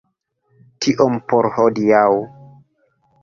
Tiom 0.85 1.19
por 1.33 1.49
hodiaŭ. 1.57 2.09